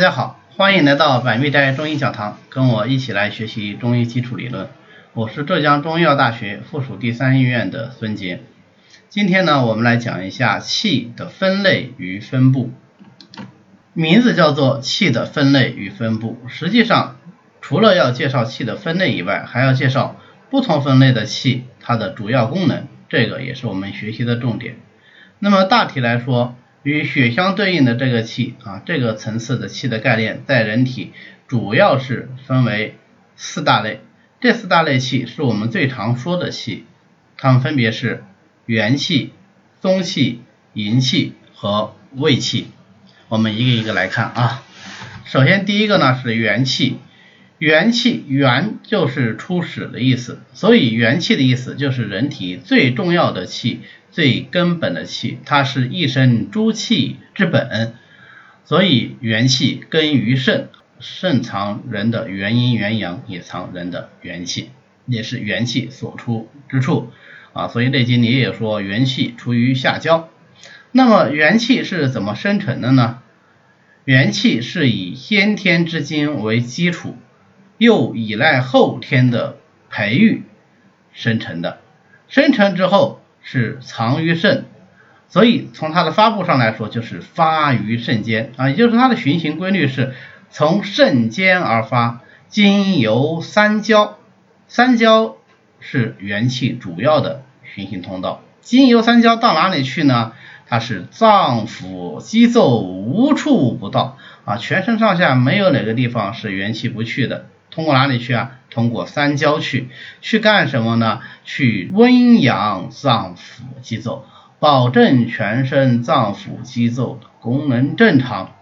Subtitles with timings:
[0.00, 4.70] 大家好，欢迎来到百密斋中医讲堂，跟我一起来学习中医基础理论。
[5.12, 8.40] 我是浙江中医药大学附属第三医院的孙杰。
[9.10, 12.70] 今天呢，我们来讲一下气的分类与分布。
[13.92, 17.18] 名字叫做气的分类与分布，实际上
[17.60, 20.16] 除了要介绍气的分类以外，还要介绍
[20.48, 24.76] 不同分类的气它的主要功能，这个也是我们学习的重点。
[25.40, 31.12] 那么大体来说，与血相对应的这个气啊，这个层次的气的概念，在人体
[31.46, 32.96] 主要是分为
[33.36, 34.00] 四大类。
[34.40, 36.86] 这四大类气是我们最常说的气，
[37.36, 38.24] 它们分别是
[38.64, 39.32] 元气、
[39.80, 40.40] 宗气、
[40.72, 42.68] 营气和卫气。
[43.28, 44.62] 我们一个一个来看啊。
[45.26, 46.96] 首先第一个呢是元气，
[47.58, 53.80] 元气元就是初始的意思，所以元气的意思就是人体最重要的气。
[54.10, 57.94] 最根本的气，它是一身诸气之本，
[58.64, 60.68] 所以元气根于肾，
[60.98, 64.70] 肾藏人的元阴元阳，也藏人的元气，
[65.06, 67.12] 也是元气所出之处
[67.52, 67.68] 啊。
[67.68, 70.28] 所以《内经》里也说元气出于下焦。
[70.90, 73.22] 那么元气是怎么生成的呢？
[74.04, 77.16] 元气是以先天之精为基础，
[77.78, 79.56] 又依赖后天的
[79.88, 80.42] 培育
[81.12, 81.78] 生成的，
[82.26, 83.19] 生成之后。
[83.42, 84.64] 是藏于肾，
[85.28, 90.14] 所以从它的发布上来说，就是发于肾间啊，也就是它的循行规律是
[90.50, 94.18] 从肾间而发，经由三焦，
[94.68, 95.36] 三焦
[95.78, 100.32] 是元气主要的循行通道，经由三焦到哪里去呢？
[100.66, 107.46] 它是脏腑肌奏无处不到啊，全身上下没有哪个地方是元气不去的。
[107.72, 108.59] 通过哪里去啊？
[108.70, 109.88] 通过三焦去，
[110.20, 111.20] 去干什么呢？
[111.44, 114.24] 去温养脏腑肌奏，
[114.58, 118.54] 保证全身脏腑肌奏功能正常。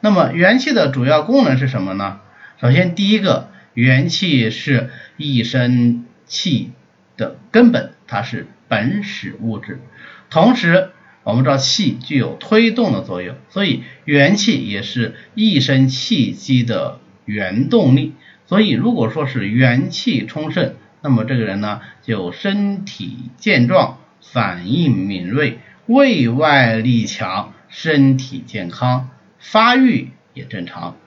[0.00, 2.20] 那么元气的主要功能是什么呢？
[2.60, 6.72] 首先第一个，元气是一身气
[7.16, 9.80] 的根本，它是本始物质。
[10.28, 10.90] 同时，
[11.22, 18.14] 我们知道气具有推动的作用，所以元气也是一身气机的原动力。
[18.52, 29.08] 所以，如果说是元气充盛，那么这个人呢，就身体健壮，反应敏锐，胃外力强，身体健康，
[29.38, 30.98] 发育也正常，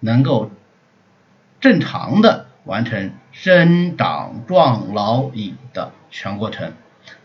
[0.00, 0.50] 能够
[1.60, 6.72] 正常的完成生长壮老已的全过程。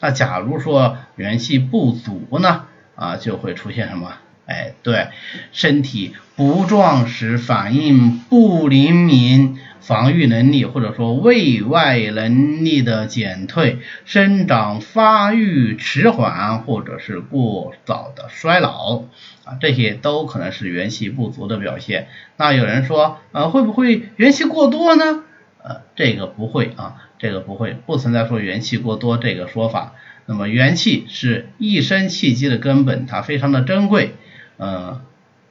[0.01, 2.65] 那假如说元气不足呢，
[2.95, 4.15] 啊，就会出现什么？
[4.47, 5.07] 哎，对，
[5.53, 19.03] 身体不壮实，反应不灵敏，防御能力或者说胃外能力的减退，生长发育迟缓，或者是过早的衰老
[19.45, 22.09] 啊，这些都可能是元气不足的表现。
[22.35, 25.24] 那有人说，呃，会不会元气过多呢？
[25.63, 29.94] 呃，这个不会啊，这个不会，不存在说元气过多这个说法。
[30.25, 34.16] 那么元气是一身气机的根本，它非常的珍贵。
[34.57, 35.01] 呃，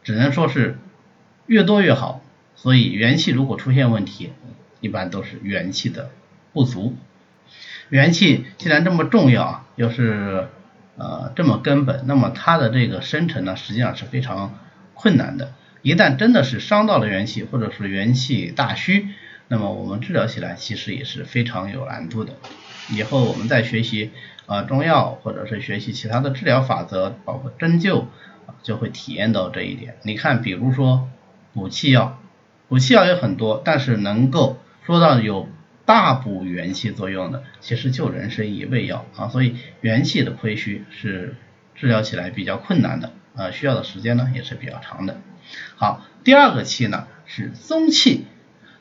[0.05, 0.79] 只能说是
[1.47, 2.21] 越多越好，
[2.55, 4.33] 所以元气如果出现问题，
[4.81, 6.11] 一般都是元气的
[6.53, 6.95] 不足。
[7.89, 10.49] 元气既然这么重要，又是
[10.97, 14.59] 呃这么根本，那么它的这个生成呢，实际上是非常
[14.93, 15.53] 困难的。
[15.83, 19.09] 一旦真的是伤到了元气，或者是元气大虚，
[19.49, 22.35] 那么我们治疗起来其实也是非常有难度的。
[22.91, 24.11] 以后我们再学习
[24.47, 28.05] 呃中药，或者是学习其他的治疗法则，包括针灸。
[28.63, 29.97] 就会体验到这一点。
[30.03, 31.09] 你看，比如说
[31.53, 32.19] 补气药，
[32.69, 35.49] 补气药有很多，但是能够说到有
[35.85, 39.29] 大补元气作用的，其实就人参一味药啊。
[39.29, 41.37] 所以元气的亏虚是
[41.75, 45.21] 治疗起来比较困难的，啊，需要的时间呢也是比较长的。
[45.77, 48.25] 好，第二个气呢是宗气，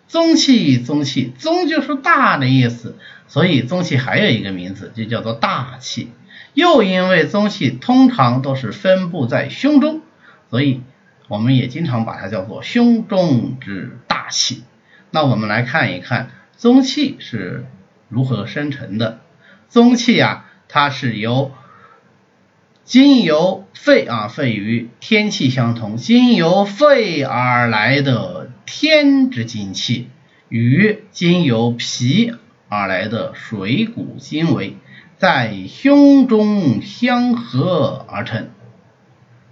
[0.07, 2.97] 宗气，宗气，宗就是大的意思，
[3.27, 6.11] 所以宗气还有一个名字，就叫做大气。
[6.53, 10.01] 又因为宗气通常都是分布在胸中，
[10.49, 10.81] 所以
[11.27, 14.63] 我们也经常把它叫做胸中之大气。
[15.11, 17.65] 那我们来看一看宗气是
[18.09, 19.19] 如何生成的。
[19.67, 21.51] 宗气啊，它是由
[22.83, 30.09] 经由肺啊，肺与天气相同，经由肺而来的天之精气，
[30.49, 32.33] 与经由脾
[32.69, 34.77] 而来的水谷精微。
[35.23, 38.49] 在胸中相合而成，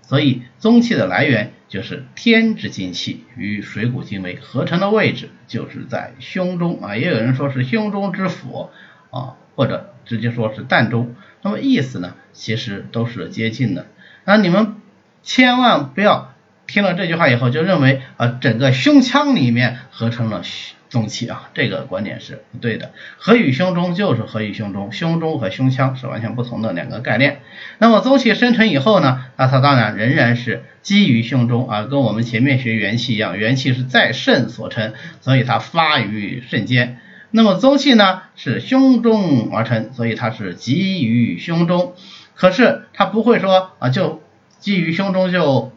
[0.02, 8.70] 所以宗气的来源就是天之精气与水谷精微合成的位置就是在胸中啊，也有人说是胸中之府
[9.12, 13.88] 啊，或者直接说是膻中，那么意思呢，其实都是接近的。
[14.26, 14.76] 那你们
[15.24, 16.34] 千万不要
[16.68, 20.44] 听了这句话以后就认为啊，整个胸腔里面合成了
[20.92, 22.92] 宗气啊，这个观点是不对的。
[23.18, 27.40] 合于胸中就是合于胸中，胸中和胸腔是完全不同的两个概念。
[27.80, 37.00] 那么宗气生成以后呢，那它当然仍然是基于胸中啊，跟我们前面学元气一样，元气是在肾所成，所以它发于肾间。
[37.32, 41.96] 那么宗气呢是胸中而成，所以它是基于胸中。
[42.36, 44.22] 可是它不会说啊，就
[44.60, 45.72] 基于胸中就。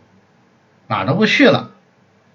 [0.87, 1.71] 哪都不去了，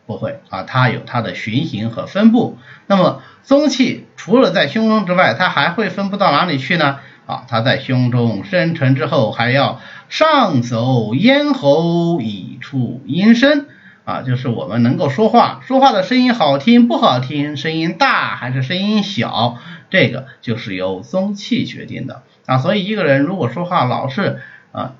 [0.09, 2.57] 不会啊，它有它的循行和分布。
[2.87, 6.97] 那么宗气除了在胸中之外，它还会分布到哪里去呢？
[7.27, 9.79] 啊，它在胸中生成之后，还要
[10.09, 13.67] 上走咽喉以出音声
[14.03, 19.59] 啊，就是我们能够说话，说话的声音好听不好听，声音大还是声音小，
[19.91, 22.57] 这个就是由宗气决定的啊。
[22.57, 24.41] 所以一个人如果说话老是
[24.71, 24.93] 啊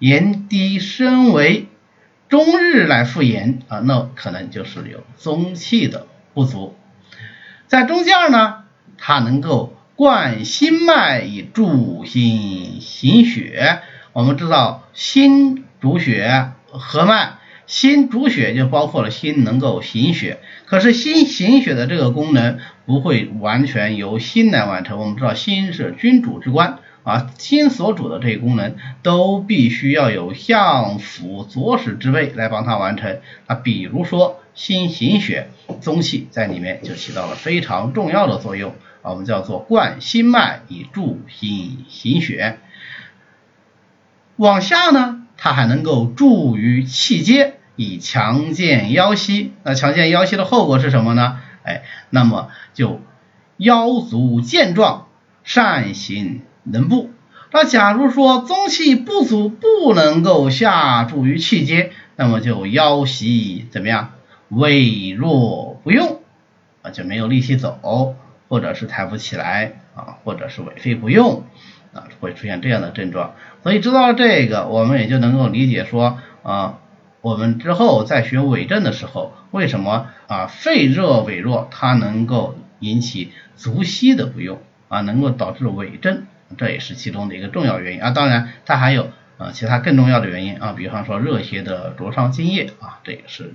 [0.00, 1.68] 言低声微。
[2.32, 6.74] 中日来复言啊，那可能就是有中气的不足。
[7.66, 8.64] 在中间呢，
[8.96, 13.80] 它能够贯心脉以助心行血。
[14.14, 17.34] 我们知道心主血，合脉，
[17.66, 20.38] 心主血就包括了心能够行血。
[20.64, 24.98] 可是心行血的这个功能不会完全由心来完成。
[24.98, 26.78] 我们知道心是君主之官。
[27.04, 33.20] 啊，心所主的这些功能都必须要有相辅佐使之位来帮它完成。
[33.46, 35.50] 啊，比如说心行血，
[35.80, 38.74] 宗气在里面就起到了非常重要的作用。
[39.02, 42.60] 我们叫做贯心脉以助心行血。
[44.36, 49.54] 往下呢，它还能够助于气结，以强健腰膝。
[49.64, 51.40] 那强健腰膝的后果是什么呢？
[51.64, 53.00] 哎，那么就
[53.56, 55.08] 腰足健壮，
[55.42, 56.42] 善行。
[56.64, 57.10] 能步，
[57.50, 64.12] 那假如说宗气不足，不能够下注于气阶，那么就腰膝怎么样？
[64.50, 66.20] 痿弱不用
[66.82, 68.16] 啊，就没有力气走，
[68.48, 71.44] 或者是抬不起来啊，或者是痿废不用
[71.94, 73.34] 啊，会出现这样的症状。
[73.62, 76.78] 所以知道了这个，我们也就能够理解说啊，
[77.22, 86.26] 我们之后在学痿症的时候，为什么啊肺热痿弱，它能够引起足膝的不用啊，能够导致痿症。
[86.56, 93.54] 这也是其中的一个重要原因啊，当然它还有呃其他更重要的原因啊，比方说热邪的灼伤津液啊，这也是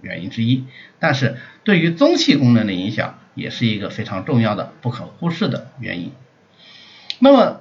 [0.00, 0.64] 原因之一。
[0.98, 6.12] 但是对于宗气功能的影响，也是一个非常重要的、不可忽视的原因。
[7.18, 7.60] 那么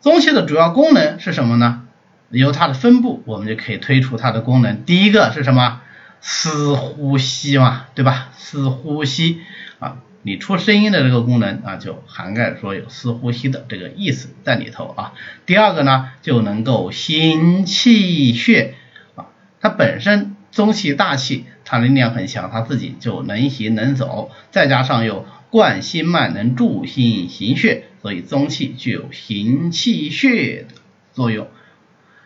[0.00, 1.88] 宗气的主要功能是什么呢？
[2.30, 4.84] 由它的分布，我们就可以推出它的功能。
[4.84, 5.80] 第一个是什么？
[6.20, 8.30] 司呼吸嘛，对吧？
[8.36, 9.40] 司呼吸
[9.80, 9.98] 啊。
[10.24, 15.14] 你出声音的这个功能啊，就涵盖说有司呼吸的这个意思在里头啊。
[15.46, 18.74] 第二个呢，就能够行气血
[19.16, 19.26] 啊，
[19.60, 30.74] 它本身中气大气，它力量很强，它自己就能行能走，再加上有贯心脉，能助心行血，所以中气具有行气血的
[31.12, 31.48] 作用。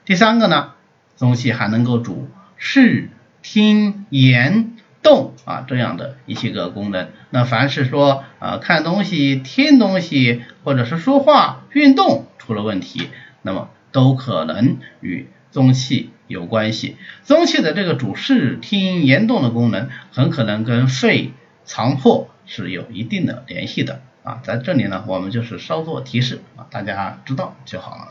[0.04, 0.74] 第三个呢，
[1.16, 2.28] 中气还能够主
[2.58, 3.08] 视
[3.40, 4.75] 听言。
[5.06, 7.10] 动啊，这样的一些个功能。
[7.30, 13.08] 那凡是说啊看东西、听东西，或者是说话、运动出了问题，
[13.42, 16.96] 那么都可能与宗气有关系。
[17.22, 21.30] 宗气的这个主视听言动的功能，很可能跟肺
[21.64, 24.40] 藏魄是有一定的联系的啊。
[24.42, 28.08] 在这里呢，我们就是稍作提示啊，大家知道就好了。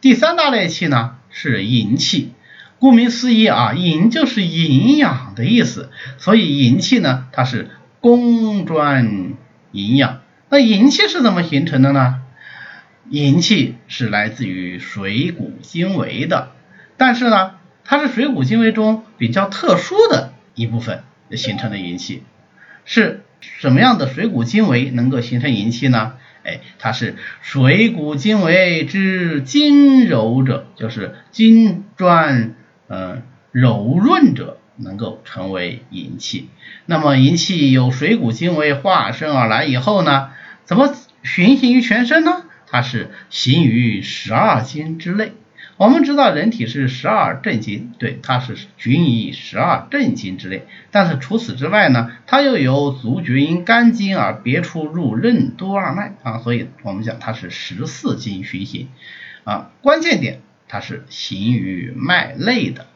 [0.00, 2.32] 第三大类气呢是营气。
[2.80, 7.68] 顾名思义啊，营就是营养的意思，所以营气呢，它是
[8.00, 9.34] 供专
[9.70, 10.22] 营养。
[10.48, 12.22] 那营气是怎么形成的呢？
[13.10, 16.52] 营气是来自于水谷精微的，
[16.96, 22.22] 但是呢，它是水谷精微中比较特殊的一部分形成的营气。
[22.86, 26.14] 是什么样的水谷精微能够形成营气呢？
[26.44, 32.54] 哎，它是水谷精微之筋柔者，就是筋专。
[32.90, 36.50] 嗯，柔润者能够成为营气。
[36.86, 40.30] 那么营气有水谷精微化身而来以后呢，
[40.64, 40.92] 怎么
[41.22, 42.42] 循行于全身呢？
[42.66, 45.32] 它是行于十二经之内。
[45.76, 50.66] 我们知道人体是十二正经，对，它是循于十二正经之内。
[50.90, 58.88] 但是除此之外呢，它又由足厥阴肝经而别出入任督二脉啊，所以我们讲它是十四经循行
[59.44, 59.70] 啊。
[59.80, 60.40] 关键点。
[60.70, 62.86] 它是行于脉内的，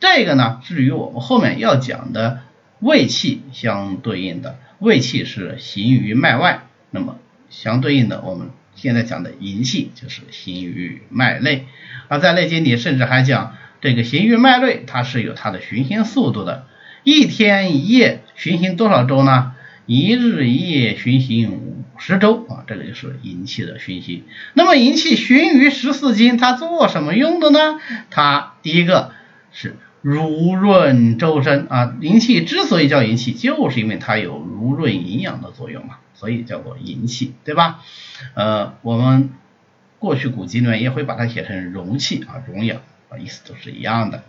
[0.00, 2.42] 这个呢是与我们后面要讲的
[2.80, 7.18] 胃气相对应的，胃气是行于脉外，那么
[7.48, 11.66] 相对应的我们现在讲的营气就是行于脉内，
[12.08, 16.66] 而在《内经》里甚至还讲这个行于脉内，它是有它的循行速度的。
[17.02, 19.54] 一天一夜循行多少周呢？
[19.86, 24.24] 一日一夜循行五十周啊，这个就是银气的循行。
[24.54, 27.80] 那么银气循于十四经，它做什么用的呢？
[28.10, 29.12] 它第一个
[29.52, 31.96] 是濡润周身啊。
[32.00, 37.82] 银气之所以叫银气，就是因为它有濡润营养的作用嘛，所以叫做银气，对吧？
[38.34, 39.30] 呃，我们
[39.98, 42.80] 过去古籍里面也会把它写成容气啊，容养，
[43.18, 44.22] 意思都是一样的。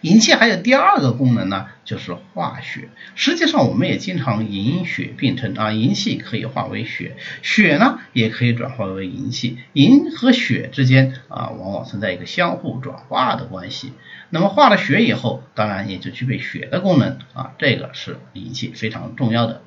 [0.00, 2.88] 银气还有第二个功能呢，就是化血。
[3.16, 9.58] 实际上，我们也经常银血并称啊，银气可以化为血，血呢也可以转化为银气。
[9.72, 13.92] 银和血之间啊，往往存在一个相互转化的关系。
[14.30, 19.62] 那么化了血以后，当然也就具备血的功能啊，这个是银气非常重要的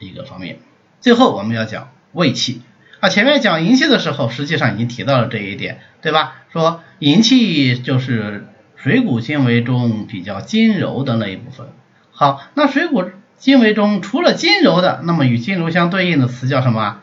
[0.00, 0.58] 一个方面。
[1.00, 2.62] 最后我们要讲胃气
[2.98, 6.42] 啊，前面讲银气的时候，实际上已经提到了这一点，对吧？
[6.52, 8.46] 说银气就是。
[8.82, 11.68] 水谷精微中比较筋柔的那一部分。
[12.12, 13.04] 好，那水谷
[13.36, 17.00] 精微中除了筋柔的，那么与筋柔相对应的词叫什么？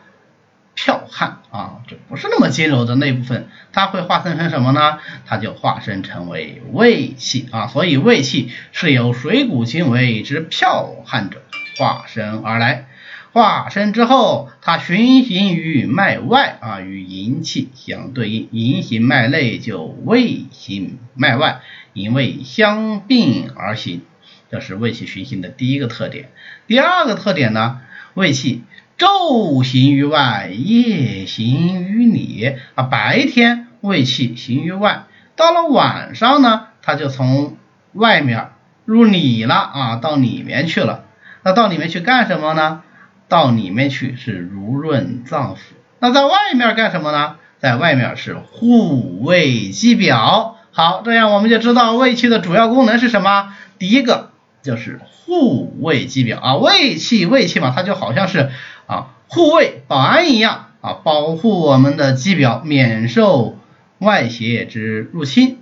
[0.74, 4.98] 剽悍啊，这不是那么筋柔的那部分，它会化身成什么呢？
[5.24, 7.68] 它就化身成为胃气啊。
[7.68, 11.42] 所以胃气是由水谷精微之剽悍者
[11.76, 12.87] 化身而来。
[13.32, 21.60] 化生之后，它循行于脉外啊，与营气相对应，营行脉内就胃行脉外，
[21.92, 24.02] 因胃相并而行，
[24.50, 26.30] 这是胃气循行的第一个特点。
[26.66, 27.80] 第二个特点呢，
[28.14, 28.64] 胃气
[28.96, 35.04] 昼行于外，夜行于里啊，白天胃气行于外，
[35.36, 37.56] 到了晚上呢，它就从
[37.92, 38.48] 外面
[38.86, 41.04] 入里了啊，到里面去了。
[41.44, 42.82] 那到里面去干什么呢？
[43.28, 45.58] 到里面去是濡润脏腑，
[46.00, 47.36] 那在外面干什么呢？
[47.58, 50.56] 在外面是护卫肌表。
[50.70, 53.54] 好，这样我们就知道胃气的主要功能是什么？
[53.78, 54.30] 第一个
[54.62, 58.50] 就是护卫肌表啊，胃气胃气嘛，它就好像是
[58.86, 63.58] 啊护卫保安一样啊，保护我们的肌表免受
[63.98, 65.58] 外邪之入侵。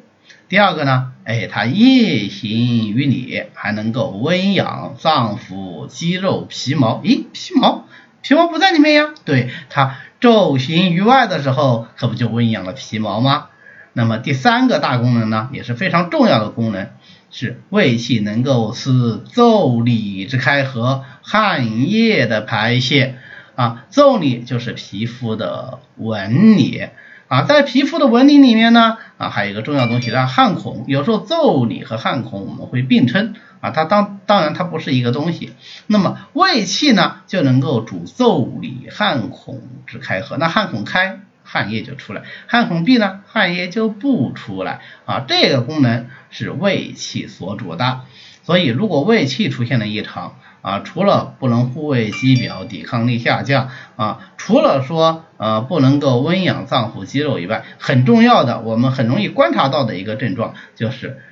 [0.48, 7.00] 第二个呢，哎，它夜行于里，还能够温养脏腑、肌肉、皮毛。
[7.02, 7.84] 咦，皮毛？
[8.22, 9.12] 皮毛不在里面呀？
[9.24, 13.48] 对，它昼行于外的时候，可不就温养了皮毛吗？
[13.92, 16.90] 那么第三个大功能呢，也是非常重要的功能，
[17.32, 23.16] 是胃气能够使腠理之开合，汗液的排泄。
[23.56, 26.88] 啊，腠理就是皮肤的纹理。
[27.28, 30.84] 啊，在皮肤的纹理里面呢，啊，还有一个重要东西叫汗孔。
[30.86, 35.52] 有时候腠理和汗孔我们会并称，啊，它当当然它不是一个东西。
[35.88, 40.36] 那么胃气呢，就能够主腠理汗孔之开合。
[40.36, 44.80] 那汗孔开，汗液就出来；汗孔闭呢，汗液就不出来。
[45.04, 48.02] 啊，这个功能是胃气所主的。
[48.44, 50.36] 所以，如果胃气出现了异常，
[50.66, 61.22] 啊，除了不能护卫肌表，抵抗力下降啊，除了说呃不能够温养脏腑肌肉以外，很重要的，我们很容易观察到的一个症状就是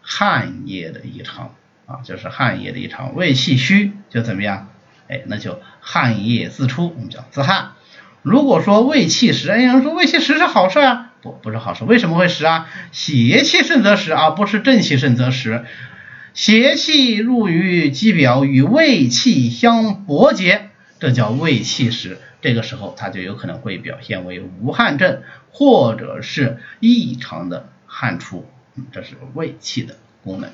[0.00, 1.50] 汗液的异常
[1.84, 4.68] 啊，就是汗液的异常，胃气虚就怎么样？
[5.08, 7.72] 哎，那就汗液自出，我们叫自汗。
[8.22, 12.66] 如果说胃气实，哎，有人说胃气实是好事啊，不，不是好事，为什么会实啊？
[12.92, 15.66] 邪气盛则实啊，不是正气盛则实。
[16.34, 22.18] 邪气入于肌表，与胃气相搏结，这叫胃气实。
[22.40, 28.46] 这个时候，它就有可能会表现为无汗症，或者是异常的汗出。
[28.92, 30.50] 这是胃气的功能。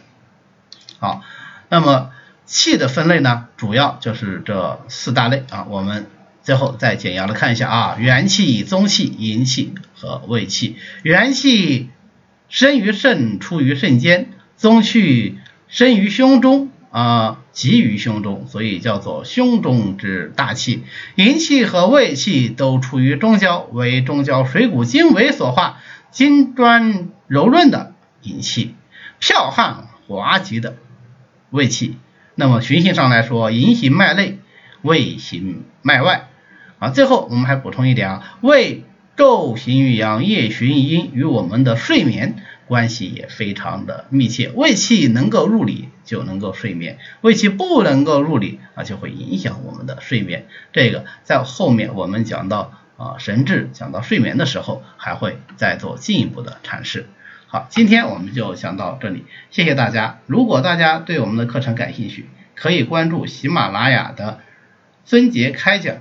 [0.98, 1.22] 好，
[1.68, 2.10] 那么
[2.44, 5.66] 气的分类呢，主要就是这四大类啊。
[5.70, 6.06] 我们
[6.42, 10.76] 最后再简要的看一下啊，元气、以宗气、营气和胃气。
[11.02, 11.90] 元气
[12.48, 14.24] 生于肾，出于肾间；
[14.56, 20.84] 宗气生于胸中啊，集于胸中，所以叫做胸中之大气。
[21.16, 25.78] 营气和胃气都处于中焦，为中焦水谷精微所化，
[26.10, 27.92] 金砖柔润的
[28.22, 28.74] 营气，
[29.20, 30.76] 剽悍滑急的
[31.50, 31.96] 胃气。
[32.34, 34.38] 那么循行上来说，营行脉内，
[34.82, 36.28] 胃行脉外。
[36.78, 38.84] 啊，最后我们还补充一点啊，胃
[39.16, 42.36] 昼行于阳，夜循于阴，与我们的睡眠。
[42.66, 50.46] 关系也非常的密切，胃气能够入里就能够睡眠，胃气不能够入里啊就会影响我们的睡眠。
[50.72, 57.06] 这个在后面我们讲到啊神志讲到睡眠的时候还会再做进一步的阐释。
[57.48, 60.18] 好，今天我们就讲到这里，谢谢大家。
[60.26, 64.40] 如果大家对我们的课程感兴趣，可以关注喜马拉雅的
[65.04, 65.98] 孙杰开讲，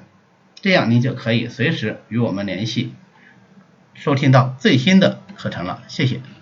[0.60, 2.93] 这样您就可以随时与我们联系，
[3.93, 5.84] 收听到最新的课程了。
[5.88, 6.34] 谢谢。